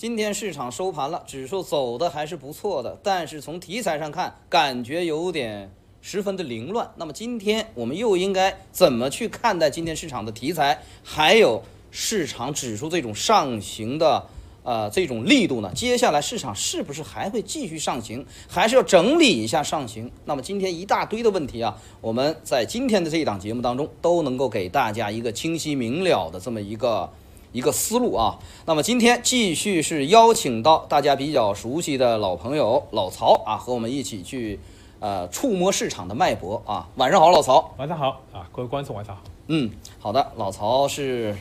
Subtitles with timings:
[0.00, 6.90] 今天市场收盘了，指数走的还是不错的，但是从题材上看，感觉有点十分的凌乱。
[6.96, 14.24] 那么今天我们又应该怎么去看待今天市场的题材，还有市场指数这种上行的
[14.62, 15.70] 呃这种力度呢？
[15.74, 20.10] 接下来市场是不是还会继续上行，还是要整理一下上行？
[20.24, 27.10] 那么今天一大堆的问题啊，我们在今天的这一档节目当中都能够给大家一个清晰明了的这么一个。
[27.52, 34.60] 一个思路啊，那么今天继续是邀请到大家比较熟悉的老朋友老曹啊，和我们一起去
[35.00, 36.88] 呃触摸市场的脉搏啊。
[36.96, 37.74] 晚上好，老曹。
[37.76, 39.22] 晚上好啊，各位观众晚上好。
[39.48, 41.36] 嗯，好的，老曹是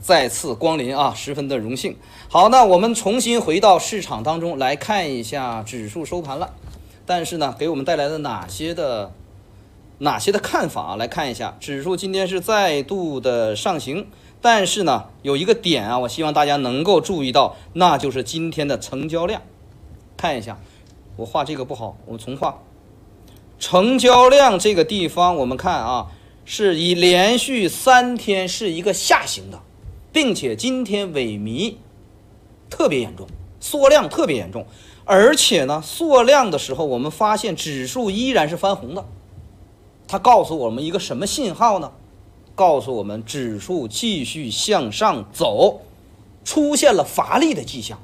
[0.00, 1.96] 再次光临啊，十分的荣幸。
[2.28, 6.54] 好，那我们重新回到市场当中来看一下指数收盘了，
[7.04, 9.12] 但是呢，给我们带来了哪些的
[9.98, 10.96] 哪些的看法啊？
[10.96, 14.06] 来看一下，指数今天是再度的上行。
[14.42, 19.42] 但是呢，有一个点啊，我希望大家能够注意到，那就是今天的成交量。
[20.16, 20.60] 看一下，
[21.16, 22.62] 我画这个不好，我们重画。
[23.58, 26.08] 成交量这个地方，我们看啊，
[26.44, 29.60] 是以连续三天是一个下行的，
[30.12, 31.76] 并且今天萎靡
[32.68, 33.26] 特别严重，
[33.58, 34.66] 缩量特别严重，
[35.06, 39.06] 而且呢，缩量的时候，我们发现指数依然是翻红的，
[40.08, 41.92] 它告诉我们一个什么信号呢？
[42.54, 45.82] 告诉我们，指数继续向上走，
[46.42, 47.98] 出现了乏力的迹象，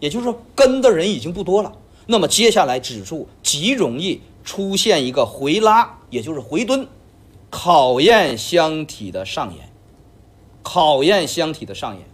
[0.00, 1.72] 也就是说，跟的人已经不多了。
[2.06, 6.86] 那么接下来，指数极容易出现一个回拉，也就是回蹲，
[7.50, 9.68] 考验箱体的上沿，
[10.62, 12.06] 考验箱体的上沿，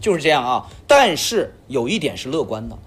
[0.00, 0.68] 就是这样啊。
[0.86, 2.78] 但是有一点是乐观的，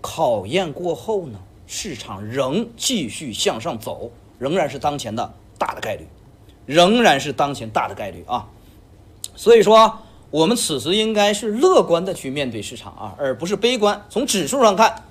[0.00, 6.08] 考验过后呢，市场仍继续向上走，仍然是当前的大的概率。
[6.66, 8.46] 仍然是当前大的概率啊，
[9.34, 9.98] 所以说
[10.30, 14.04] 我们此时应该是乐观的去面对市场啊，而不是悲观。
[14.08, 15.02] 从指数上看，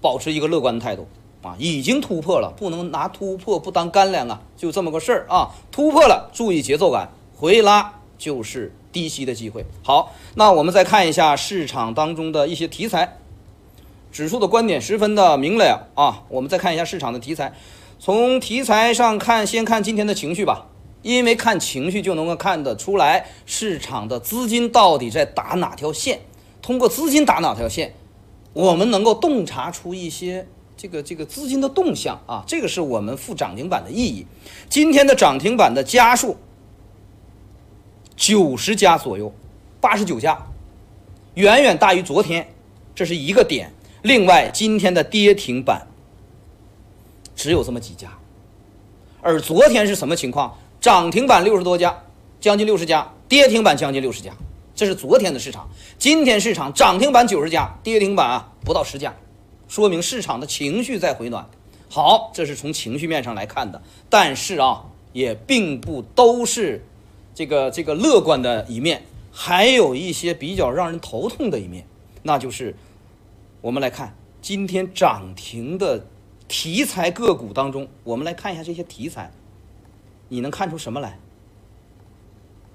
[0.00, 1.06] 保持一个乐观的态度
[1.42, 5.50] 啊，已经突破了，不能拿突破不当干粮啊，就这么个事儿啊。
[5.70, 9.66] 突破了，注意节奏感，回拉就是低吸的机会。
[9.82, 13.18] 好，那我们再看一下市场当中的一些题材，
[14.10, 16.22] 指数的观点十分的明了啊。
[16.30, 17.52] 我们再看一下市场的题材，
[18.04, 20.66] 从题材上看，先看今天的情绪吧。
[21.02, 26.18] 因为看情绪就能够看得出来市场的资金到底在打哪条线，
[26.60, 27.94] 通过资金打哪条线，
[28.54, 34.26] 我们能够洞察出一些这个这个资金的动向啊，这个是我们付涨停板的意义。
[34.68, 36.36] 今天的涨停板的家数
[38.16, 39.32] 九十家左右，
[39.80, 40.46] 八十九家，
[41.34, 42.52] 远远大于昨天，
[42.96, 43.70] 这是一个点。
[44.02, 45.86] 另外，今天的跌停板
[47.34, 48.08] 只有这么几家，
[49.20, 50.58] 而昨天是什么情况？
[50.80, 52.02] 涨停板六十多家，
[52.40, 54.32] 将近六十家；跌停板将近六十家，
[54.74, 55.68] 这是昨天的市场。
[55.98, 59.14] 今天市场涨停板九十家，跌停板啊不到十家，
[59.68, 61.48] 说明市场的情绪在回暖。
[61.88, 63.80] 好，这是从情绪面上来看的。
[64.10, 66.84] 但是啊，也并不都是
[67.34, 71.86] 这个这个乐观的一面，还有一些比较让人头痛的一面，
[72.22, 72.74] 那就是
[73.60, 76.06] 我们来看今天涨停的
[76.52, 79.32] 题材个股当中，我们来看一下这些题材。
[80.28, 81.18] 你能看出什么来？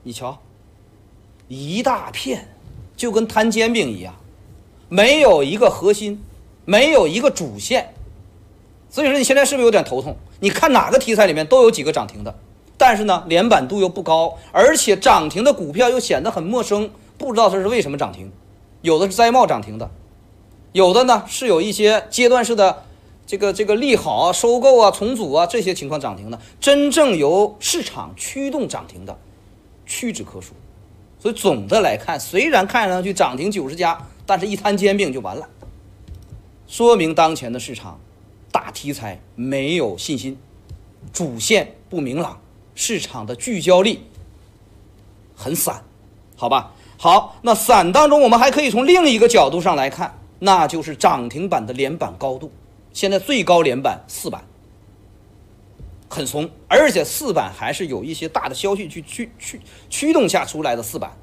[0.01, 0.39] 你瞧，
[1.47, 2.47] 一大片，
[2.95, 4.15] 就跟摊煎饼一样，
[4.89, 6.19] 没有一个核心，
[6.65, 7.93] 没有一个主线，
[8.89, 10.17] 所以说你现在是不是有点头痛？
[10.39, 12.35] 你看哪个题材里面都有几个涨停的，
[12.79, 18.31] 但是呢，连板度又不高，而且涨停的股票又显得很陌生，不知道它是为什么涨停。
[18.81, 19.91] 有的是摘帽涨停的，
[20.71, 22.85] 有的呢是有一些阶段式的。
[23.27, 29.19] 这个这个利好啊，收购啊，重组啊，这些情况涨停的，真正由市场驱动涨停的，
[29.85, 30.53] 屈指可数。
[31.19, 35.49] 所以总的来看，虽然看上去涨停九十家，但是一摊煎饼就完了，
[36.67, 37.99] 说明当前的市场
[38.49, 40.37] 大题材没有信心，
[41.11, 42.39] 主线不明朗，
[42.75, 44.03] 市场的聚焦力
[45.35, 45.83] 很散，
[46.37, 46.71] 好吧？
[46.97, 52.49] 好，那散当中，我们还可以从另一个角度上来看，那就是涨停板的连板高度。
[52.97, 54.43] 现在最高连板四板，
[56.09, 61.15] 很怂，而且四板还是有一些大的消息去驱驱驱动下出来的四板，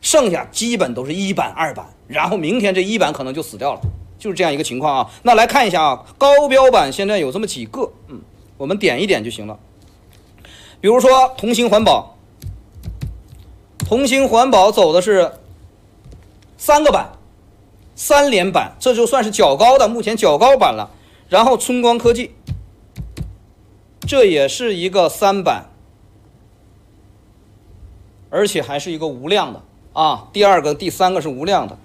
[0.00, 3.80] 剩下基本都是一板二板，然后明天这一板可能就死掉了，
[4.18, 5.10] 就是这样一个情况啊。
[5.22, 8.22] 那来看一下啊，高标板现在有这么几个，嗯，
[8.56, 9.58] 我们点一点就行了。
[10.80, 12.16] 比如说同兴环保，
[13.80, 15.32] 同兴环保走的是
[16.56, 17.12] 三个板，
[17.94, 20.94] 三连板，这就算是较高的，目前较高板了。
[21.28, 22.32] 然后春光科技，
[24.00, 25.70] 这也是一个三板，
[28.30, 30.28] 而且还是一个无量的啊。
[30.32, 31.78] 第二个、第三个是无量的。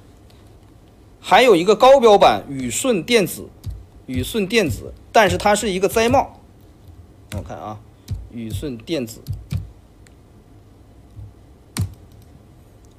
[1.20, 3.48] 还有一个高标版宇顺电子，
[4.06, 6.40] 宇顺电子，但是它是一个灾帽。
[7.36, 7.80] 我看啊，
[8.32, 9.22] 宇顺电子，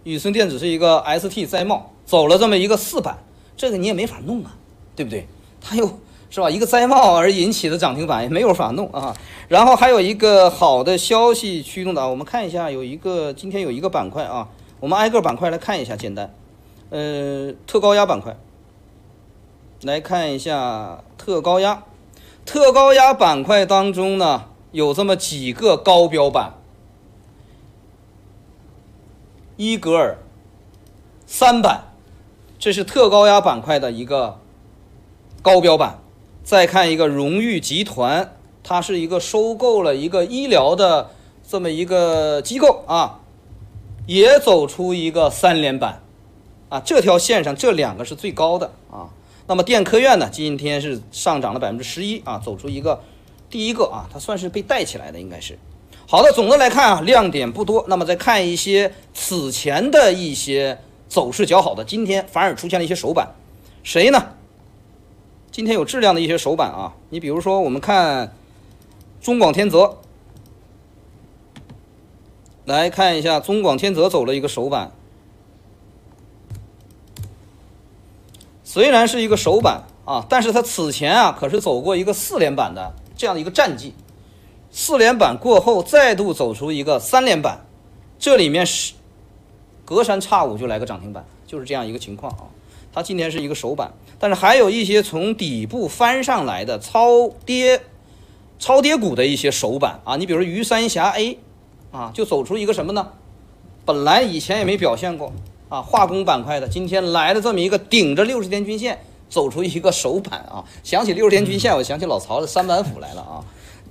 [0.02, 3.18] 宇顺电子是一个 ST 灾帽，走了这么一个四板，
[3.56, 4.56] 这个你也没法弄啊，
[4.96, 5.26] 对不对？
[5.60, 5.98] 它又
[6.34, 9.16] 是吧，一个灾帽而引起的涨停板也没有法弄啊。
[9.46, 14.48] 然后还有一个好的消息驱动的，我们看一下，有一个今天有一个板块啊，
[14.80, 16.34] 我们挨个板块来看一下，简单。
[16.90, 18.36] 呃，特高压板块，
[19.82, 21.84] 来看一下特高压。
[22.44, 26.54] 特高压板块当中呢，有这么几个高标板：
[29.56, 30.18] 伊格尔、
[31.28, 31.92] 三板，
[32.58, 34.40] 这是特高压板块的一个
[35.40, 36.00] 高标板。
[36.44, 41.10] 再看一个荣誉集团，它是一个收购了一个医疗的
[41.48, 43.20] 这么一个机构啊，
[44.06, 46.02] 也走出一个三连板。
[46.68, 49.08] 啊，这条线上这两个是最高的啊。
[49.46, 53.00] 那么电科院呢，今天是上涨了百分之十一啊，走出一个
[53.48, 55.58] 第一个啊，它算是被带起来的，应该是。
[56.06, 57.84] 好的，总的来看啊，亮点不多。
[57.88, 63.34] 那么再看一些此前的一些走势较好的，今天反而出现了一些首板，
[63.82, 64.22] 谁呢？
[65.54, 68.34] 今天有质量的一些首板啊，你比如说我们看
[69.20, 69.98] 中广天泽，
[72.64, 74.90] 来看一下中广天泽走了一个首板。
[78.64, 83.94] 虽然是一个首板啊，但是它此前啊可是走过一个四连板的这样的一个战绩，
[84.72, 87.64] 四连板过后再度走出一个三连板，
[88.18, 88.94] 这里面是
[89.84, 92.50] 隔三差五就来个涨停板，就是这样一个情况啊。
[92.94, 97.82] 它今天是一个首板，但是还有一些从底部翻上来的超跌、
[98.58, 101.38] 超跌股的一些首板啊，你比如鱼三峡 A
[101.90, 103.08] 啊，就走出一个什么呢？
[103.84, 105.32] 本来以前也没表现过。
[105.70, 110.62] 啊，化工板块的今天来了这么一个顶着六十天均线走出一个首板啊！
[110.84, 113.42] 想起六十天均线，我想起老曹的三板斧来了啊！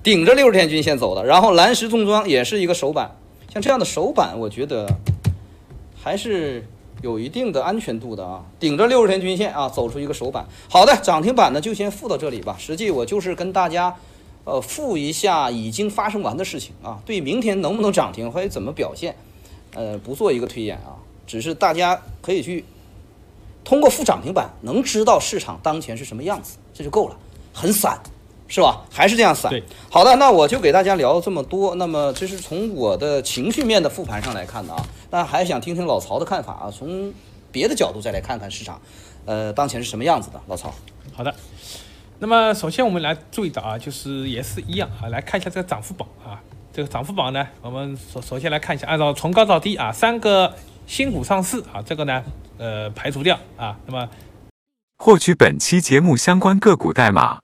[0.01, 3.17] 顶着六十天均线走的，然后蓝石重装也是一个首板，
[3.51, 4.87] 像这样的首板，我觉得
[6.01, 6.65] 还是
[7.03, 8.41] 有一定的安全度的啊！
[8.57, 10.45] 顶着六十天均线啊，走出一个首板。
[10.69, 12.55] 好的，涨停板呢就先附到这里吧。
[12.57, 13.93] 实际我就是跟大家
[14.45, 19.13] 呃复一下已经发生完的事情啊，对明天能不能涨停或者怎么表现，
[19.75, 20.95] 呃，不做一个推演啊。
[21.27, 22.63] 只是大家可以去
[23.65, 27.17] 通过复涨停板能知道市场当前是什么样子，这就够了。
[27.51, 27.99] 很散，
[28.53, 28.85] 是吧？
[28.91, 29.49] 还是这样散。
[29.49, 29.63] 对。
[29.89, 31.73] 好的，那我就给大家聊这么多。
[31.75, 34.85] 那么这是从我的情绪面的复盘上来看的啊。
[35.09, 36.71] 那还想听听老曹的看法啊？
[36.71, 37.11] 从
[37.51, 38.79] 别的角度再来看看市场，
[39.25, 40.39] 呃，当前是什么样子的？
[40.47, 40.71] 老曹。
[41.13, 41.33] 好的。
[42.19, 46.39] 那么首先我们来注意到啊，就是也是一样啊，来看一下这个涨幅榜啊。
[46.71, 50.53] 这个涨幅榜呢，我们首首先来看一下，按照从高到低啊，三个。
[50.85, 52.21] 新股上市啊，这个呢，
[52.57, 53.77] 呃，排除掉啊。
[53.85, 54.09] 那么，
[54.97, 57.39] 获取本期节目相关个股代码，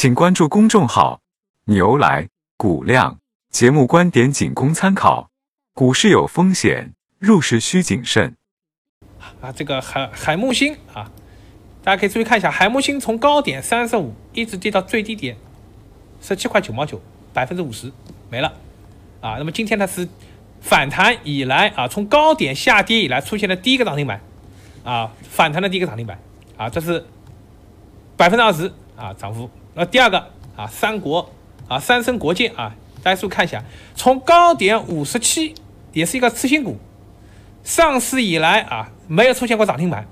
[0.00, 1.22] 请关注公众号
[1.66, 3.18] “牛来股量”。
[3.50, 5.28] 节目观点仅供参考，
[5.74, 8.36] 股市有风险，入市需谨慎。
[9.40, 11.10] 啊，这个海海木星啊，
[11.82, 15.36] 大家可以注意看一下，海木星从高点三十五一直跌到最低点
[16.20, 17.02] 十七块九毛九，
[17.32, 17.92] 百分之五十
[18.30, 18.52] 没了
[19.20, 19.34] 啊。
[19.38, 20.08] 那么今天呢是。
[20.60, 24.20] 反弹以来啊，从高点下跌以来出现的第一个涨停板，
[24.84, 26.16] 啊，反弹的第一个涨停板，
[26.56, 27.04] 啊，这是
[28.16, 29.50] 百分之二十啊涨幅。
[29.78, 30.18] 那第二个
[30.56, 31.30] 啊，三国
[31.68, 33.62] 啊，三生国建啊，大家注意看一下，
[33.94, 35.54] 从高点五十七，
[35.92, 36.76] 也是一个次新股，
[37.62, 40.04] 上市以来啊，没有出现过涨停板，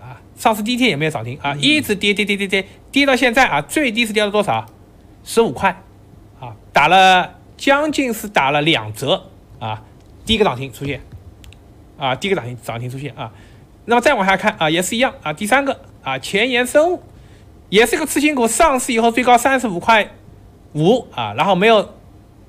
[0.00, 4.66] 啊，上市第一天也没有涨停啊，一直跌跌跌跌跌，跌到现在啊，最低是跌了多少？
[5.22, 5.80] 十五块，
[6.40, 9.84] 啊，打了将近是打了两折啊。
[10.26, 11.00] 第一个涨停出现，
[11.96, 13.32] 啊，第一个涨停涨停出现啊，
[13.84, 17.00] 那么再往下看啊，也是一样啊，第三个啊，前沿生物，
[17.72, 20.06] 也是个次新股，上市以后最高三十五块
[20.74, 21.94] 五啊，然后没有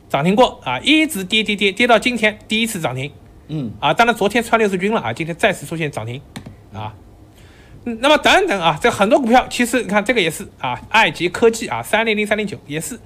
[0.09, 3.09] 涨停过啊，一直跌跌跌跌到今天第一次涨停，
[3.47, 6.21] 嗯，啊，当然昨天穿六十均了啊，今天再次出现涨停
[6.73, 6.93] 啊，
[7.85, 12.99] 那么等等啊，这很多股票其实你看这个也是啊，爱吉科技啊，三零零三零九也是。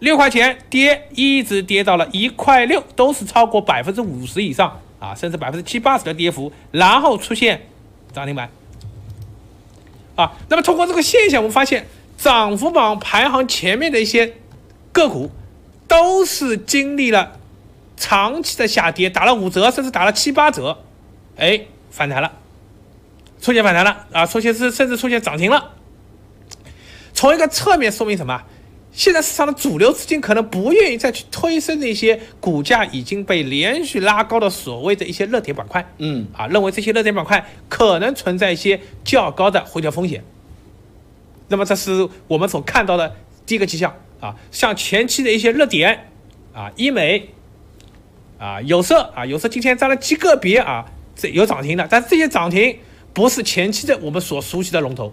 [0.00, 7.62] 六块钱跌，一直跌到了一块六，都是超过百分之五十以上啊，甚至百分之七八十的跌幅，然后出现
[8.12, 8.50] 涨停板
[10.22, 10.32] 啊。
[10.48, 11.86] 那么通过这个现象，我们发现
[12.16, 14.34] 涨幅榜排行前面的一些
[14.92, 15.30] 个股，
[15.88, 17.38] 都是经历了
[17.96, 20.84] 长期的下跌，打了五折，甚至打了七八折，
[21.36, 22.32] 哎，反弹了，
[23.40, 25.70] 出现反弹了啊，出现是甚至出现涨停了。
[27.12, 28.42] 从一个侧面说明什么？
[28.92, 36.26] 现在市场的主流资金可能不愿意再去推升那些股价已经被连续拉高的所谓的一些热点板块，嗯。
[36.34, 40.22] 啊，认为这些热点板块可能存在一些较高的回调风险。
[41.48, 43.94] 那么这是我们所看到的第一个迹象。
[44.20, 46.10] 啊，像前期的一些热点
[46.52, 47.30] 啊，医美
[48.38, 50.84] 啊，有色啊，有色今天涨了极个别啊，
[51.16, 52.78] 这有涨停的，但是这些涨停
[53.12, 55.12] 不是前期的我们所熟悉的龙头。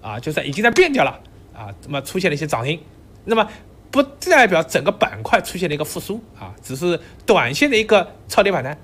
[0.00, 1.20] 啊，就是已经在变掉了。
[1.52, 2.80] 啊，那么出现了一些涨停，
[3.24, 3.48] 那么
[3.90, 8.78] 不代表整个板块出现了一个复苏啊，只是短线的一个超跌反弹。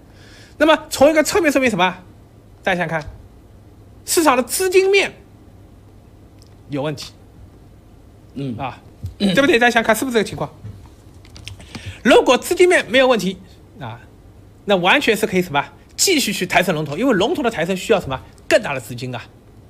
[0.58, 1.98] 那么从一个侧面说明什么？
[2.62, 3.10] 大家想想看，
[4.04, 5.12] 市场的资金面
[6.68, 7.12] 有问题
[8.34, 8.82] 嗯啊，
[9.18, 9.58] 对不对？
[9.58, 10.50] 大家想想看是不是这个情况？
[12.02, 13.38] 如果资金面没有问题
[13.80, 14.00] 啊，
[14.64, 15.64] 那完全是可以什么
[15.96, 19.24] 继续去抬升龙头，因为龙头的抬升需要什么更大的资金啊，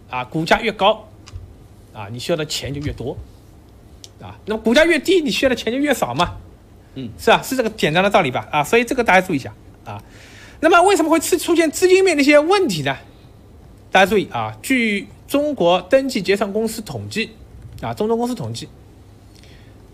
[0.08, 1.08] 啊，股价越高
[1.92, 3.16] 啊，你需要的钱就越多
[4.20, 6.37] 啊，那么股价越低，你需要的钱就越少嘛，
[6.94, 7.42] 嗯，是吧？
[7.42, 8.49] 是这个简单的道理吧？
[8.50, 9.52] 啊，所以这个大家注意一下
[9.85, 10.02] 啊。
[10.61, 12.96] 那么为什么会出出现资金面的一些问题呢？
[13.92, 17.32] 大家注意啊，据中国登记结算公司统计
[17.82, 18.68] 啊，中证公司统计，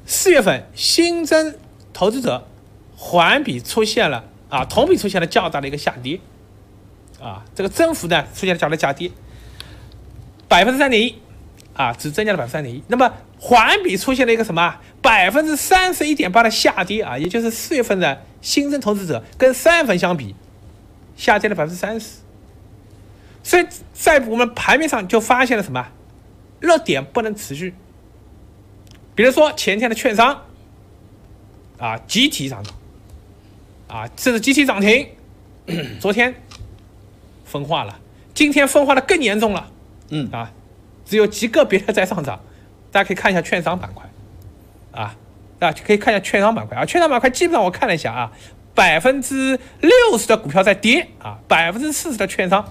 [0.07, 1.55] 四月份新增
[1.93, 2.47] 投资者
[2.97, 6.21] 环比出现了啊，同比出现了较大的一个下跌
[7.21, 9.11] 啊，这个增幅呢出现了较大的下跌，
[10.49, 11.17] 百分之三点一
[11.75, 12.83] 啊，只增加了百分之三点一。
[12.89, 13.13] 那么
[13.45, 20.37] 环比出现了一个什么百分之三十一点八的下跌啊，也就是四月份的新增投资者跟三月份相比
[21.17, 22.19] 下跌了百分之三十。
[23.43, 25.89] 所以在我们盘面上就发现了什么
[26.61, 27.75] 热点不能持续，
[29.17, 30.45] 比如说前天的券商
[31.79, 32.73] 啊集体上涨
[33.89, 35.09] 啊，这是集体涨停，
[35.99, 36.33] 昨天
[37.45, 37.99] 分化了，
[38.35, 39.69] 今天分化的更严重了。
[40.11, 40.31] 嗯。
[40.31, 40.53] 啊，
[41.05, 42.41] 只有极个别的在上涨，
[42.93, 44.05] 大家可以看一下券商板块，
[44.93, 45.17] 啊，
[45.59, 46.77] 啊可以看一下券商板块。
[46.77, 48.33] 啊，券商板块基本上我看了一下啊，
[48.75, 51.09] 百分之六十的股票在跌。
[51.19, 52.65] 啊，百分之四十的券商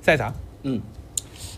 [0.00, 0.32] 在涨，
[0.62, 0.80] 嗯，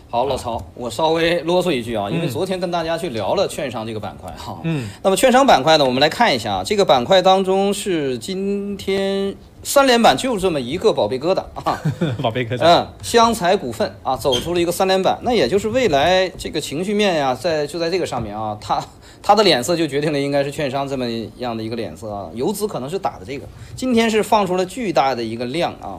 [0.09, 4.59] 好，老曹，我稍微啰嗦一句啊，因为嗯昨天跟大家去聊了券商这个板块哈。
[4.63, 9.35] 嗯，那么券商板块呢，我们来看一下啊，这个板块当中是今天
[9.65, 11.81] 三连板就是这么一个宝贝疙瘩啊。
[12.21, 18.79] 宝贝疙瘩，嗯，湘财股份啊，走出了一个三连板，那也就是未来这个情绪面呀，在就在这个上面啊，它
[19.23, 21.05] 它的脸色就决定了应该是券商这么
[21.37, 25.97] 样的一个脸色啊，游资可能是打的这个，今天是放出了巨大的一个量啊，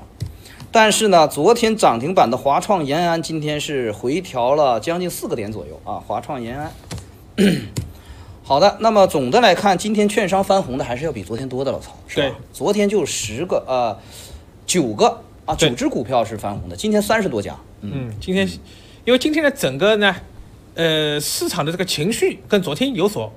[0.71, 6.73] 但是呢，昨天涨停板的华创延安今天是回调了将近四个点左右啊，华创延安。
[8.47, 11.91] 好的，那么总的来看，今天券商翻红的还是要比昨天多的，老曹。
[12.07, 12.29] 是吧？
[12.29, 12.33] 对？
[12.53, 13.99] 昨天就十个呃
[14.65, 15.69] 九个啊，对。
[15.69, 17.57] 九只股票是翻红的，今天三十多家。
[17.81, 18.49] 嗯嗯，今天
[19.05, 20.15] 因为今天的整个呢，
[20.77, 23.33] 呃，市场的这个情绪跟昨天有所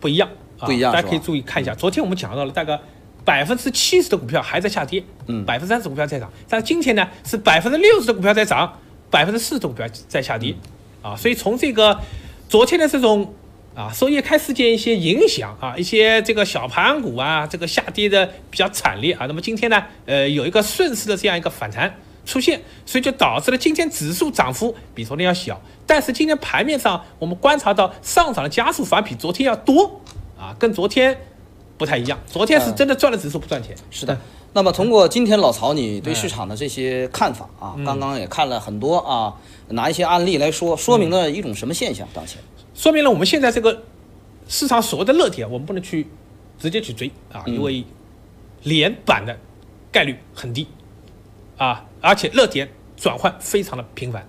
[0.00, 0.26] 不一样，
[0.58, 1.74] 啊、不一样大家可以注意看一下。
[1.74, 2.80] 昨天我们讲到了大概
[3.22, 5.44] 百分之七十的股票还在下跌，嗯。
[5.44, 8.78] 百分之三十股票在涨，但是今天呢是百分之六十的股票在涨，
[9.10, 10.56] 百分之四十的股票在下跌，
[11.02, 12.00] 啊，所以从这个
[12.48, 13.34] 昨天的这种
[13.74, 30.00] 啊收益开事件一些影响啊，一些这个小盘股啊，这个下跌的比较惨烈啊，那么今天呢，呃，有一个顺势的这样一个反弹出现，所以就导致了今天指数涨幅比昨天要小，但是今天盘面上我们观察到上涨的加速反而比昨天要多
[30.38, 31.18] 啊，跟昨天
[31.76, 34.16] 不太一样，昨天是真的赚了指数不赚钱，是的。
[34.56, 39.34] 那么通过今天老曹你对市场的这些看法啊，刚刚也看了很多啊，
[39.70, 42.06] 拿一些案例来说，说明了一种什么现象？
[42.14, 42.40] 当前，
[42.74, 43.84] 说明了我们现在这个
[44.48, 46.06] 市场所谓的热点，我们不能去
[46.58, 47.84] 直接去追啊，嗯因为
[48.64, 49.38] 连板的
[49.92, 50.66] 概率很低
[51.56, 54.26] 啊，而且热点转换非常的频繁。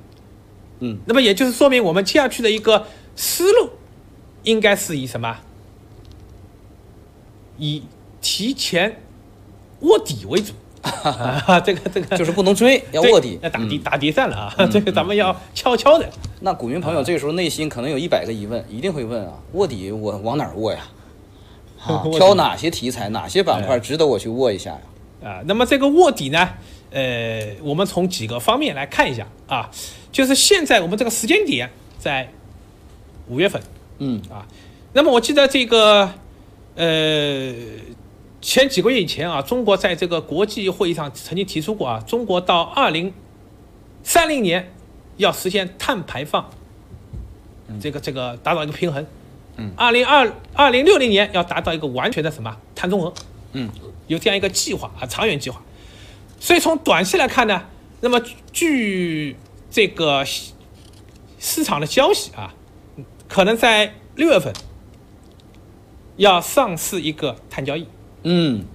[0.80, 2.86] 嗯，那么也就是说明我们接下去的一个
[3.16, 3.70] 思路，
[4.44, 5.38] 应该是以什么？
[7.58, 7.84] 以
[8.22, 9.02] 提前
[9.80, 10.52] 卧底为主
[10.84, 16.08] 啊，这个这个就是不能追，要卧底，要打底嗯打底战了啊， 这个咱们要悄悄的。
[16.46, 20.80] 那股民朋友这个时候内心可能有一百个疑问，一定会问啊，卧底我往哪儿卧呀？
[21.84, 24.82] 啊 挑哪些题材、哪些板块值得我去卧一下呀？
[25.24, 26.48] 啊，那么这个卧底呢，
[26.92, 29.72] 呃，我们从几个方面来看一下啊，
[30.12, 32.30] 就是现在我们这个时间点在
[33.28, 33.60] 五月份
[33.98, 34.22] 嗯。
[34.30, 34.46] 啊，
[34.94, 36.12] 那么我记得这个
[36.75, 37.56] 呃
[38.40, 43.12] 前几个月以前啊，中国在这个国际会议上曾经提出过啊，中国到二零
[44.04, 44.72] 三零年
[45.18, 46.50] 要实现碳排放，
[47.80, 49.06] 这个这个达到一个平衡，
[49.58, 52.56] 嗯，二零二二零六零年要达到一个完全的什么？
[52.74, 53.14] 碳中和，
[53.54, 53.70] 嗯，
[54.08, 55.62] 有这样一个计划啊，长远计划。
[56.40, 57.64] 所以从短期来看呢，
[58.02, 59.36] 那么据
[59.72, 60.24] 这个
[61.40, 62.54] 市场的消息啊，
[63.28, 64.54] 可能在六月份
[66.18, 67.88] 要上市一个碳交易。
[68.24, 68.66] 嗯，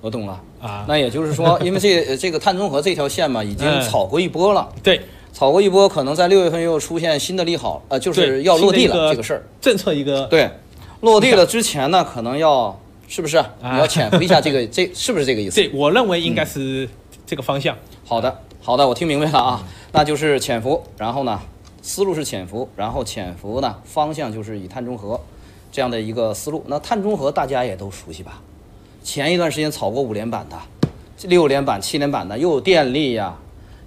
[0.00, 0.42] 我懂了。
[0.60, 0.84] 啊。
[0.86, 5.00] 那也就是说，因为这这个碳中和这条线嘛，已经嗯炒过一波了，对，
[5.36, 9.46] 炒过一波，可能在六月份又出现新的利好，呃，就是要落地了这个事儿。
[9.60, 10.48] 政策一个对，
[11.02, 15.56] 落地了之前呢，可能要是不是 你要潜伏一下这个，这是不是这个意思？
[15.60, 16.88] 对，我认为应该是
[17.26, 17.76] 这个方向。
[18.06, 19.62] 好的，好的，我听明白了啊，
[19.92, 21.38] 那就是潜伏，然后呢，
[21.82, 25.20] 思路是潜伏，然后潜伏呢方向就是以碳中和
[25.70, 26.64] 这样的一个思路。
[26.66, 28.40] 那碳中和大家也都熟悉吧？
[29.04, 30.56] 前一段时间炒过五连板的、
[31.28, 33.36] 六连板、七连板的，又有电力呀、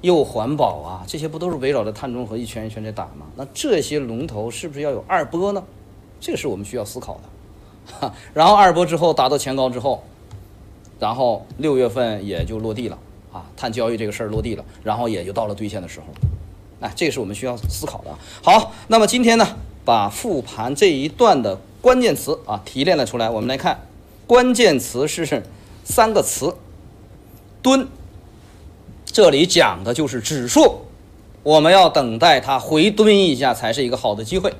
[0.01, 3.25] 又环保啊，这些不都是围绕着碳中和一圈一圈在打吗？
[3.35, 5.63] 那这些龙头是不是要有二波呢？
[6.21, 7.93] 这个是我们需要思考的。
[7.99, 10.03] 哈， 然后二波之后达到前高之后，
[10.99, 12.97] 然后六月份也就落地了
[13.33, 16.05] 啊，碳交易这个事儿落地了，然后也就到了兑现的时候，
[16.79, 18.15] 哎，这个是我们需要思考的。
[18.43, 23.87] 好，那么今天呢，把复盘这一段的关键词啊提炼了出来，我们来看，
[24.27, 25.43] 关键词是
[25.83, 26.55] 三个词，
[27.61, 27.87] 蹲，
[29.19, 30.77] 这里讲的就是指数，
[31.43, 34.53] 我们要等待它回蹲一下才是一个好的机会，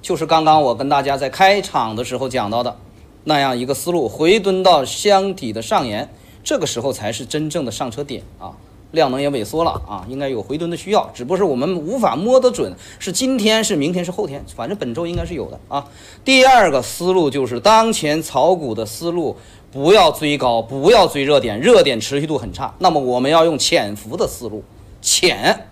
[0.00, 2.76] 就是刚刚我跟大家在开场的时候讲到的。
[3.24, 6.08] 那样一个思路，回蹲到箱体的上沿，
[6.44, 8.52] 这个时候才是真正的上车点啊。
[8.92, 15.84] 量能也萎缩了啊，应该有回蹲的需要，只不过是我们无法摸得准，是今天是明天是后天，反正本周应该是有的啊。
[16.24, 19.36] 第二个思路就是当前炒股的思路，
[19.74, 22.72] 不要追高，不要追热点，热点持续度很差。
[22.78, 24.62] 那么我们要用潜伏的思路，
[25.02, 25.66] 潜，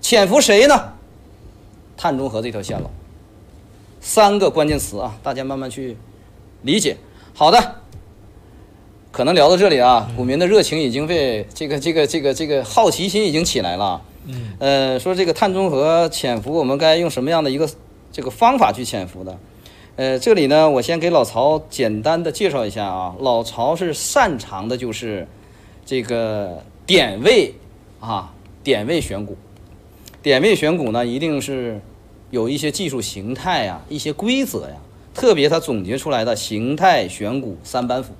[0.00, 0.92] 潜伏谁呢？
[1.96, 2.88] 碳中和这条线路。
[4.00, 5.96] 三个关键词啊，大家慢慢去
[6.62, 6.96] 理解。
[7.34, 7.80] 好的，
[9.10, 14.00] 可能聊到这里啊，股民的热情已经被这个这个这个这个好奇心已经起来了。
[14.26, 17.68] 嗯，呃，说这个碳中和潜伏，我们该用什么样的一个
[18.12, 19.36] 这个方法去潜伏的？
[19.98, 23.16] 呃，这里呢，我先给老曹简单的介绍一下啊。
[23.18, 25.26] 老曹是擅长的就是
[25.84, 27.52] 这个点位
[27.98, 29.36] 啊，点位选股。
[30.22, 31.80] 点位选股呢，一定是
[32.30, 34.76] 有一些技术形态呀、一些规则呀，
[35.12, 38.12] 特别他总结出来的形态选股三板斧。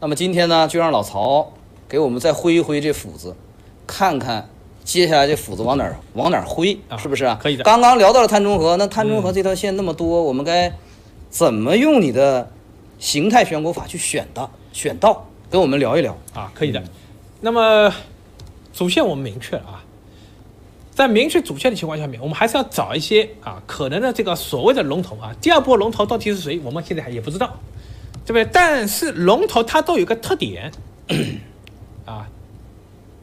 [0.00, 1.52] 那么今天呢，就让老曹
[1.88, 3.36] 给我们再挥一挥这斧子，
[3.86, 4.48] 看看
[4.82, 7.38] 接下来这斧子往哪儿往哪儿挥，啊是不是啊？
[7.40, 10.72] 可以的刚刚聊到了碳中和，那碳中和这条线那么多，我们该
[11.30, 12.52] 怎么用你的
[12.98, 15.26] 形态选股法去选的选到？
[15.48, 16.16] 跟我们聊一聊。
[16.34, 16.82] 啊，可以的。
[17.40, 17.92] 那么
[18.72, 19.84] 主线我们明确了啊，
[20.94, 27.58] 在明确主线的情况下面，我们还是要找一些啊可能的这个所谓的龙头啊，第二波龙头到底是谁，我们现在还也不知道，
[28.26, 28.44] 对不对？
[28.52, 30.70] 但是龙头它都有个特点
[32.04, 32.28] 啊，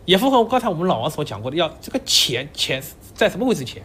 [0.05, 2.81] 也符合刚才我们老王所讲过的，要这个钱钱
[3.13, 3.83] 在什么位置前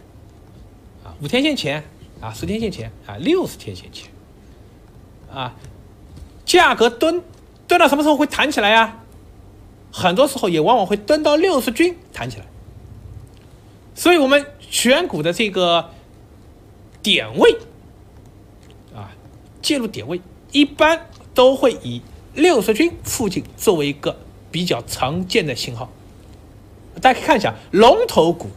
[1.03, 1.13] 啊？
[1.21, 1.83] 五天线前
[2.19, 4.09] 啊，十天线前啊，六十天线前
[5.33, 5.55] 啊，
[6.45, 7.23] 价格蹲
[7.67, 8.99] 蹲到什么时候会弹起来呀、
[9.91, 12.45] 很多时候也往往会蹲到六十均弹起来。
[13.95, 15.89] 所以我们选股的这个
[17.01, 17.57] 点位
[18.95, 19.11] 啊，
[19.61, 22.01] 介入点位一般都会以
[22.33, 24.17] 六十均附近作为一个
[24.51, 25.89] 比较常见的信号。
[27.01, 28.49] 大家可以看一下，龙头股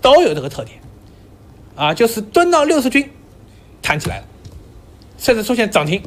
[0.00, 0.80] 都有这个特点
[1.76, 3.08] 啊，就是蹲到六十均
[3.80, 4.26] 弹起来了，
[5.20, 6.02] 甚至出现涨停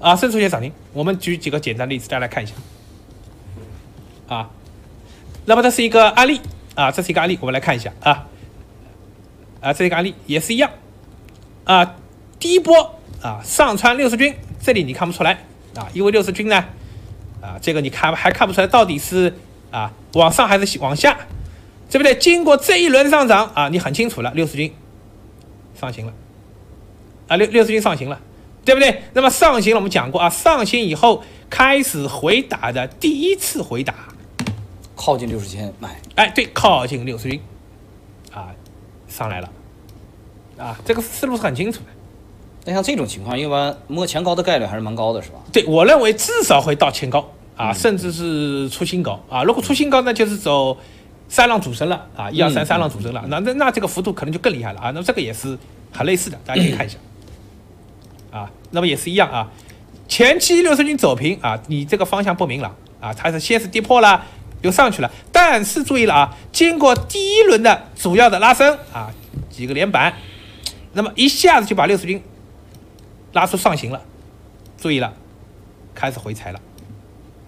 [0.00, 0.72] 啊，甚至出现涨停。
[0.92, 2.52] 我们举几个简单例子，大家来看一下
[4.26, 4.50] 啊。
[5.46, 6.40] 那么这是一个案例
[6.74, 8.26] 啊，这是一个案例，我们来看一下啊
[9.60, 10.70] 啊，这是一个案例也是一样
[11.64, 11.96] 啊。
[12.40, 15.44] 第一波啊，上穿六十均，这里你看不出来
[15.76, 16.64] 啊，因为六十均呢
[17.40, 19.32] 啊，这个你看还看不出来到底是
[19.70, 21.16] 啊往上还是往下，
[21.88, 22.16] 对不对？
[22.16, 24.74] 经过这一轮上涨啊，你很清楚了，六十均
[25.80, 26.12] 上行了
[27.28, 28.20] 啊，六六十均上行了。
[28.64, 29.02] 对不对？
[29.14, 33.94] 那么上行了，我们讲过啊，上行以后开始回打的第一次回打，
[34.94, 37.40] 靠近六十天买，哎，对，靠近六十均，
[38.30, 38.48] 啊，
[39.08, 39.50] 上来了，
[40.58, 41.86] 啊，这个思路是很清楚的。
[42.66, 45.38] 那像这种情况，一般摸前高的概率还是蛮高的，是吧？
[45.50, 49.42] 对我认为至少会到前高啊，甚至是出新高啊。
[49.44, 50.76] 如果出新高，那就是走
[51.26, 54.90] 三浪主升了啊，一二三嗯三浪主升了，那那那这个幅度可能就更厉害了啊。
[54.90, 55.56] 那么这个也是
[55.90, 56.98] 很类似的，大家可以看一下
[58.38, 58.50] 啊。
[58.70, 59.50] 那么也是一样啊，
[60.06, 64.24] 前期六十均走平啊，你这个方向不明朗啊，它是先是跌破了，
[64.62, 69.10] 又上去了，但是注意了啊，经过第一轮的主要的拉升啊，
[69.50, 70.14] 几个连板，
[70.92, 72.22] 那么一下子就把六十均
[73.32, 74.02] 拉出上行了，
[74.76, 75.12] 注意了，
[75.94, 76.60] 开始回踩了，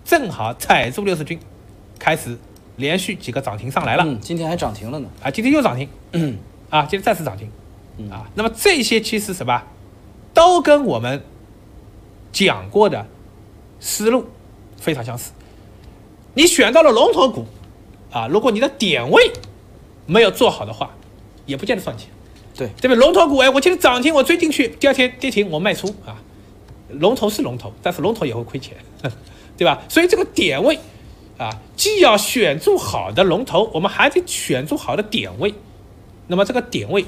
[0.05, 1.39] 正好踩住六十均，
[1.99, 2.39] 开始
[2.77, 5.09] 连续几个涨停上来了、嗯，今天还涨停了呢。
[5.23, 5.89] 啊，今天又涨停。
[6.13, 6.39] 嗯。
[6.71, 7.51] 啊，今天再次涨停。
[8.11, 9.63] 啊，那么这些其实什么
[10.41, 11.23] 都跟我们
[12.33, 13.07] 讲过的
[13.79, 14.25] 思路
[14.79, 15.33] 非常相似。
[16.33, 17.45] 你选到了龙头股
[18.11, 19.31] 啊，如果你的点位
[20.07, 20.93] 没有做好的话，
[21.45, 22.09] 也不见得赚钱。
[22.57, 22.97] 对，对不对？
[22.97, 26.17] 龙头股，哎，我今天涨停，我追进去，第二天跌停，我卖出啊。
[26.89, 28.79] 龙头是龙头，但是龙头也会亏钱，
[29.59, 29.83] 对吧？
[29.91, 30.79] 所以这个点位
[31.37, 35.53] 啊，既要选住好的龙头，我们还得选住好的点位。
[36.29, 37.05] 那么这个点位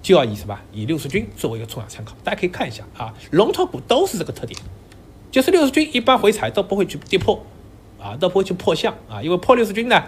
[0.00, 0.58] 就要以什么？
[0.72, 2.14] 以六十均作为一个重要参考。
[2.24, 4.58] 大家可以看一下啊，龙头股都是这个特点，
[5.30, 7.44] 就是六十均一般回踩都不会去跌破
[8.00, 10.04] 啊，都不会去破相啊，因为破六十均呢，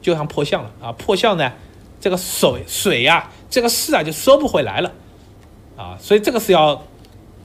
[0.00, 1.52] 就像破相了啊，破相呢，
[2.00, 4.92] 这个水水呀、这个势啊就收不回来了
[5.76, 6.82] 啊，所以这个是要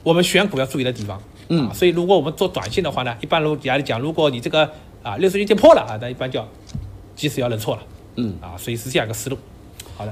[0.02, 1.20] 我们选股要注意的地方。
[1.48, 6.48] 嗯啊，所以如果我们做短线的话呢，一般如来讲，如果你这个啊六十均跌破了啊，那一般就要
[7.14, 7.82] 及时要认错了。
[8.16, 9.36] 嗯，啊，所以是这样一个思路。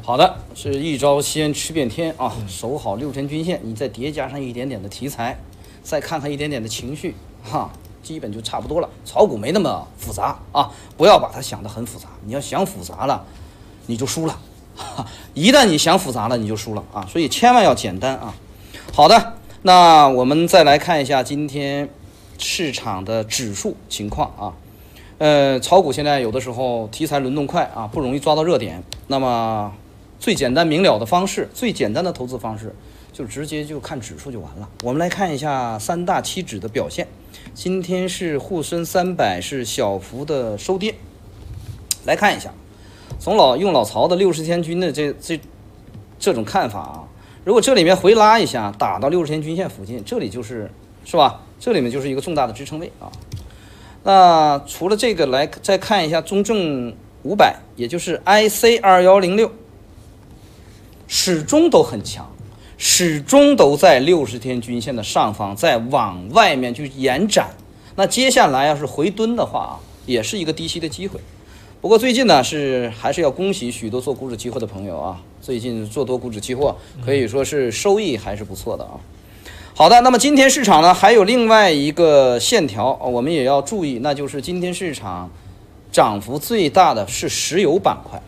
[0.03, 2.33] 好的，是一招先吃遍天啊！
[2.49, 5.39] 守好六天均线，你再叠加上一点点的题材，
[5.83, 7.71] 再看看一点点的情绪，哈，
[8.03, 8.89] 基本就差不多了。
[9.05, 12.09] 炒股没那么复杂啊，不要把它想得很复杂。
[12.25, 13.25] 你要想复杂了，
[13.87, 14.39] 你就输了。
[14.77, 17.07] 哈一旦你想复杂了，你就输了啊！
[17.07, 18.35] 所以千万要简单啊。
[18.93, 21.89] 好的，那我们再来看一下今天
[22.39, 24.55] 市场的指数情况啊。
[25.19, 28.83] 呃，炒股现在有的时候题材轮动快啊，不容易抓到热点。
[29.09, 29.71] 那么
[30.21, 32.75] 最简单明了的方式，最简单的投资方式，
[33.11, 34.69] 就直接就看指数就完了。
[34.85, 37.09] 我们来看一下三大期指的表现。
[37.55, 40.95] 今天是沪深三百是小幅的收跌。
[42.05, 42.53] 来看一下，
[43.19, 45.41] 从老用老曹的六十天均的这这
[46.19, 47.09] 这种看法啊，
[47.45, 50.71] 如果这里面回拉一下，打到六十天均线附近，这里就是
[51.07, 51.41] 是吧？
[51.59, 53.11] 这里面就是一个重大的支撑位啊。
[54.03, 59.51] 那除了这个，来再看一下中证五百，也就是 IC 二幺零六，
[61.13, 62.31] 始终都很强，
[62.79, 67.51] 始终都在六十天均线的上方，在往外面去延展。
[67.97, 69.75] 那接下来要是回蹲的话啊，
[70.07, 71.19] 也是一个低吸的机会。
[71.81, 78.95] 不过最近呢，是还是要恭喜许多做股指期货的朋友啊， 最近做多股指期货可以说是收益还是不错的啊。
[79.75, 85.29] 好的，那么今天市场呢还有另外一个线条，我们也要注意，那就是今天市场
[85.91, 88.23] 涨幅最大的是石油板块。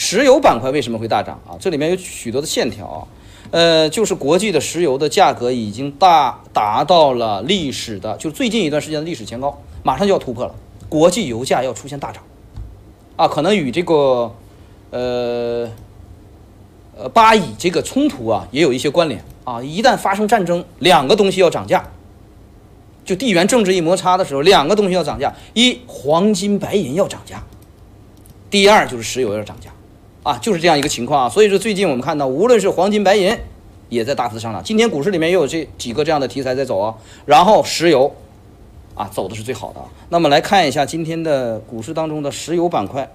[0.00, 1.58] 石油板块为什么会大涨啊？
[1.58, 3.02] 这里面有许多的线条啊，
[3.50, 10.54] 呃，就是国际的石油的价格已经大达到了历史的，就最近一段时间的历史前高，马上就要突破了，
[10.88, 12.22] 国际油价要出现大涨，
[13.16, 14.32] 啊，可能与这个，
[14.90, 15.68] 呃，
[16.96, 19.20] 呃巴以这个冲突啊也有一些关联。
[19.42, 19.60] 啊。
[19.60, 21.84] 一旦发生战争，两个东西要涨价，
[23.04, 27.38] 就地缘政治一摩擦的时候，两个东西要涨价：一黄金、白银要涨价；
[28.48, 29.70] 第二就是石油要涨价，
[30.22, 31.28] 啊，就是这样一个情况啊。
[31.28, 33.36] 所以说最近我们看到，无论是黄金、白银，
[33.88, 34.62] 也在大幅上涨。
[34.62, 36.94] 今天股市里面又有这几个这样的题材在走啊，
[37.26, 38.14] 然后石油。
[38.94, 39.86] 啊，走的是最好的啊。
[40.08, 43.08] 那么来看一下今天的股市当中的石油板块，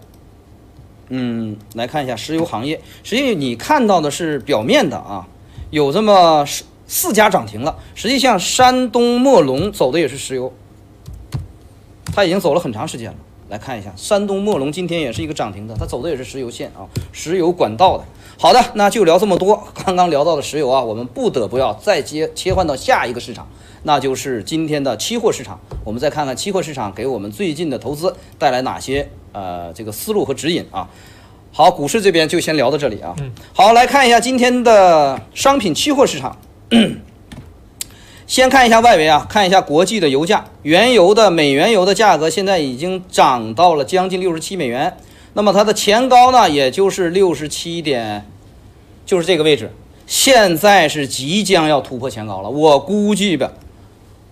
[1.09, 2.79] 嗯，来看一下石油行业。
[3.03, 5.27] 实际你看到的是表面的啊，
[5.71, 7.77] 有这么四四家涨停了。
[7.95, 10.53] 实际上，山东墨龙走的也是石油，
[12.15, 13.17] 它已经走了很长时间了。
[13.53, 18.03] 来看一下，山东墨龙今天也是一个涨停的，它走的也是石油线啊，石油管道的。
[18.35, 19.63] 好的，那就聊这么多。
[19.85, 23.47] 刚刚聊到的石油啊，我们不得不要再接切换到下一个市场。
[23.83, 30.89] 那就是今天的期货市场，我们再看看期货市场给我们最近的投资带来哪些呃这个思路和指引啊。
[31.51, 33.15] 好，股市这边就先聊到这里啊。
[33.53, 36.35] 好，来看一下今天的商品期货市场。
[38.25, 44.95] 先看一下外围啊，看一下国际的油价，原油的美原油的价格现在已经涨到了将近六十七美元，
[45.33, 48.25] 那么它的前高呢，也就是六十七点，
[49.05, 49.71] 就是这个位置，
[50.07, 53.51] 现在是即将要突破前高了，我估计吧。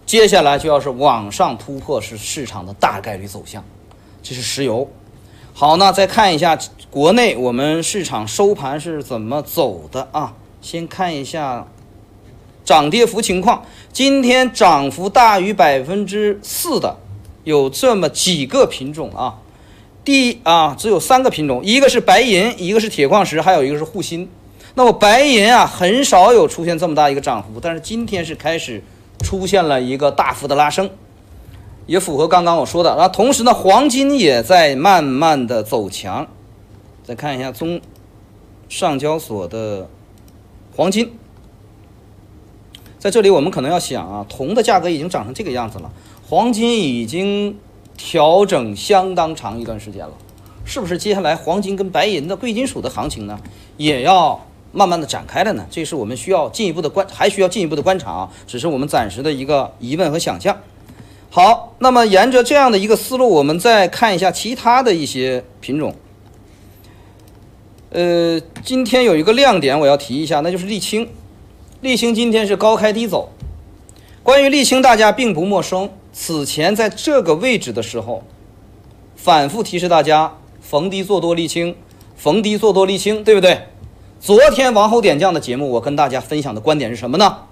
[0.06, 3.64] 接下来就要是往上突破，是市场的大概率走向。
[4.24, 4.90] 这是石油。
[5.54, 6.58] 好，那再看一下
[6.90, 10.34] 国内我们市场收盘是怎么走的啊？
[10.62, 11.68] 先看一下
[12.64, 13.64] 涨跌幅情况。
[13.92, 16.98] 今天涨幅大于百分之四的
[17.44, 19.40] 有这么几个品种啊。
[20.04, 24.28] 第啊，只有三个品种，一个是白银，一个是铁矿石，还有一个是沪锌。
[24.76, 28.84] 那么白银啊，很少有出现这么大一个涨幅，但是今天是开始。
[29.24, 30.90] 出现了一个大幅的拉升，
[31.86, 32.96] 也符合刚刚我说的。
[32.98, 36.26] 那同时呢，黄金也在慢慢的走强。
[37.04, 37.80] 再看一下中
[38.68, 39.88] 上交所的
[40.76, 41.14] 黄金，
[43.02, 45.92] 在这里我们可能要想啊，铜的价格已经涨成这个样子了，
[46.30, 47.58] 黄金已经
[47.98, 50.14] 调整相当长一段时间了，
[50.64, 53.40] 是不是接下来黄金跟白银的贵金属的行情呢，
[53.78, 54.40] 也要
[54.72, 55.66] 慢慢的展开了呢？
[55.72, 58.30] 这是我们需要进一步的观，还需要进一步的观察啊。
[58.46, 60.56] 只是我们暂时的一个疑问和想象。
[61.32, 65.96] 好，那么沿着这样的一个思路，我们再看一下其他的一些品种。
[67.90, 71.10] 呃，今天有一个亮点我要提一下，那就是沥青。
[71.82, 73.32] 沥青今天是高开低走。
[74.22, 75.90] 关于沥青，大家并不陌生。
[76.14, 78.24] 此前在这个位置的时候，
[79.16, 81.76] 反复提示大家逢低做多沥青，
[82.16, 83.62] 逢低做多沥青，对不对？
[84.20, 87.46] 昨天王侯点将的节目，我跟大家分享的观点是什么呢？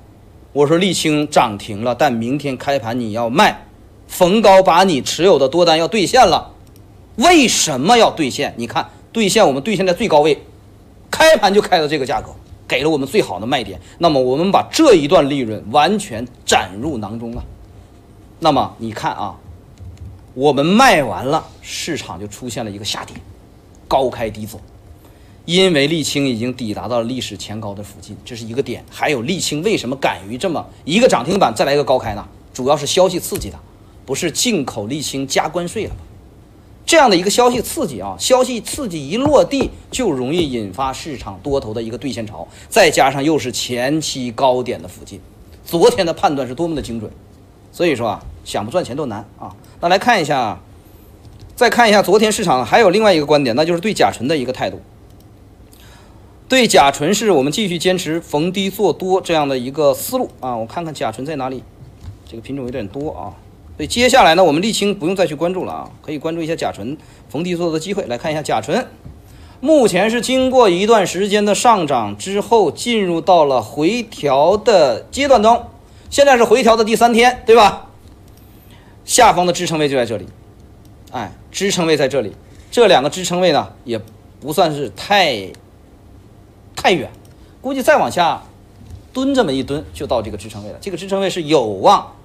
[0.54, 3.66] 我说沥青涨停了，但明天开盘你要卖，
[4.08, 6.52] 逢高把你持有的多单要兑现了。
[7.16, 8.54] 为什么要兑现？
[8.58, 8.92] 你看。
[9.12, 10.44] 兑现我们兑现在最高位，
[11.10, 12.30] 开盘就开到这个价格，
[12.70, 13.82] 给了我们最好的卖点。
[13.98, 17.44] 那么我们把这一段利润完全攒入囊中了。
[18.40, 19.36] 那么你看啊，
[20.34, 23.18] 我们卖完了，市场就出现了一个下跌，
[23.88, 24.62] 高开低走。
[25.46, 28.86] 因为沥青已经抵达到了历史前高的附近，这是一个点。
[28.90, 32.24] 还有沥青为什么敢于这么一个涨停板再来一个高开呢？
[32.54, 33.58] 主要是消息刺激的，
[34.06, 36.02] 不是进口沥青加关税了吗。
[36.90, 45.22] 这样的一个消息刺激啊，消息刺激一落地，就容易引发市场多头的一个兑现潮，再加上又是前期高点的附近，
[45.64, 47.12] 昨天的判断是多么的精准，
[47.72, 49.56] 所以说啊，想不赚钱都难啊。
[49.80, 50.60] 那来看一下，
[51.56, 54.82] 再看一下昨天市场还有另外一个观点，那就是对甲醇的一个态度。
[56.48, 60.58] 对甲醇是我们继续坚持逢低做多这样的一个思路啊。
[60.58, 61.64] 我看看甲醇在哪里，
[62.28, 63.38] 这个品种有点多啊。
[63.80, 66.98] 所以接下来呢，我们沥青不用再去关注了啊，可以关注一下甲醇
[67.30, 68.04] 逢低做的机会。
[68.08, 68.86] 来看一下甲醇，
[69.62, 75.68] 目前是经过一段时间的上涨之后，进入到了回调的阶段中，
[76.10, 77.88] 现在是回调的第三天，对吧？
[79.06, 80.28] 下方的支撑位就在这里，
[81.12, 82.36] 哎，支撑位在这里，
[82.70, 83.98] 这两个支撑位呢也
[84.42, 85.54] 不算是太
[86.76, 87.10] 太远，
[87.62, 88.44] 估计再往下
[89.14, 90.78] 蹲这么一蹲就到这个支撑位了。
[90.82, 92.16] 这个支撑位是有望。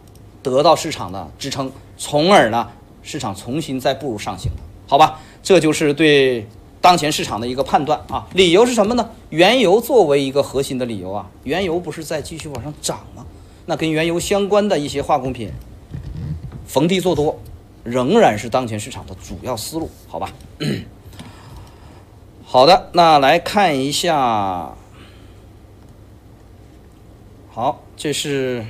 [0.44, 2.68] 得到市场的支撑，从而呢，
[3.02, 5.18] 市场重新再步入上行的，好吧？
[5.42, 6.46] 这就是对
[6.82, 8.28] 当前市场的一个判断啊。
[8.34, 9.08] 理由是什么呢？
[9.30, 13.24] 原油作为一个核心的理由啊，原油不是在继续往上涨吗？
[13.64, 15.50] 那跟原油相关的一些化工品，
[16.66, 17.40] 逢低做多，
[17.82, 20.30] 仍然是当前市场的主要思路，好吧？
[22.44, 24.74] 好的，那来看一下，
[27.50, 28.64] 好，这是。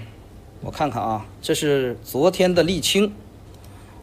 [0.65, 3.13] 我看看啊，这是昨天的沥青，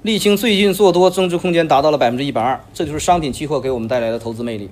[0.04, 4.69] 沥青最近做多增值空间达到了百分之一百二，这就是商品期货给我们带来的投资魅力。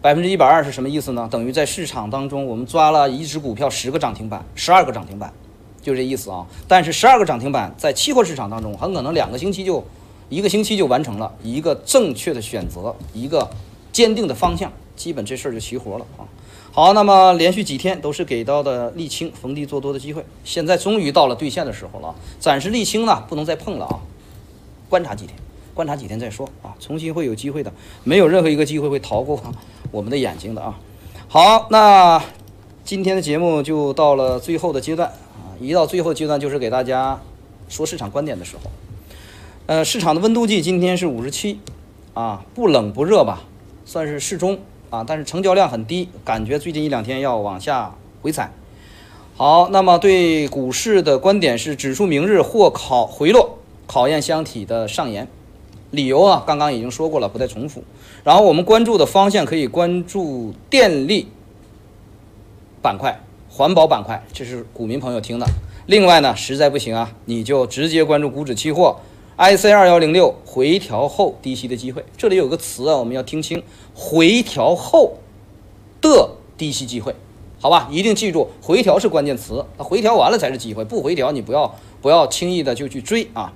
[0.00, 1.26] 百分之一百二是什么意思呢？
[1.28, 5.32] 等于在市场当中，我们抓了一只股票十个涨停板，十二个涨停板，
[5.82, 6.46] 就这意思啊。
[6.68, 9.84] 但是十二个涨停板在期货市场当中，很可能两个星期就
[10.28, 13.50] 一个星期就完成了一个正确的选择，一个
[13.90, 16.22] 坚定的方向，基本这事儿就齐活了啊。
[16.74, 22.14] 好，那么连续几天都是给到的沥青逢低做多的机会，现在终于到了兑现的时候了。
[22.40, 24.00] 暂时沥青呢不能再碰了啊，
[24.88, 25.36] 观察几天，
[25.74, 27.70] 观察几天再说啊，重新会有机会的，
[28.04, 29.38] 没有任何一个机会会逃过
[29.90, 30.78] 我们的眼睛的啊。
[31.28, 32.24] 好，那
[32.86, 37.20] 今天的节目就到了最后的阶段啊，一到最后阶段就是给大家
[37.68, 38.70] 说市场观点的时候。
[39.66, 41.60] 呃，市场的温度计今天是五十七
[42.14, 43.42] 啊，不冷不热吧，
[43.84, 44.58] 算是适中。
[44.92, 48.52] 啊，但是成交量很低，感觉最近一两天要往下回踩。
[49.34, 55.26] 好，那么对股市的观点是，指数明日或考回落，考验箱体的上沿。
[55.92, 57.82] 理由啊，刚刚已经说过了，不再重复。
[58.22, 61.28] 然后我们关注的方向可以关注电力
[62.82, 65.46] 板块、环保板块，这是股民朋友听的。
[65.86, 68.98] 另外呢，实在不行啊，你就直接关注股指期货。
[69.38, 73.62] IC 二幺零六回调后低吸的机会，这里有个词啊，我们要听清，
[73.94, 75.14] 回调后
[76.02, 77.14] 的低吸机会，
[77.58, 83.52] 好吧，一定记住，回调是关键词，那回调完了才是机会，不回调你不要不要轻易的就去追啊。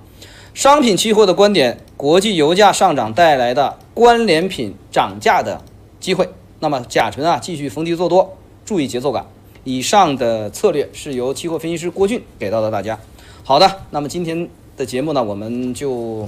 [0.55, 5.61] 商品期货的观点，国际油价上涨带来的关联品涨价的
[5.99, 6.27] 机会，
[6.59, 8.35] 那么甲醇啊继续逢低做多，
[8.65, 9.27] 注意节奏感。
[9.63, 12.99] 以上的策略是由期货分析师郭俊给到的大家。
[13.43, 14.49] 好的，那么今天。
[14.77, 16.23] 的节目呢，我们就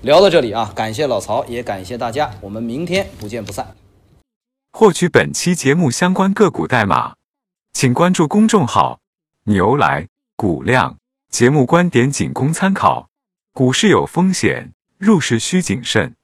[0.00, 0.72] 聊到这里啊！
[0.74, 3.76] 感谢老曹，也感谢大家，我们明天不见不散。
[4.72, 7.14] 获取本期节目相关个股代码，
[7.74, 8.98] 请关注公众号
[9.44, 10.96] “牛来股量”。
[11.28, 13.08] 节目观点仅供参考，
[13.52, 16.14] 股市有风险，入市需谨慎。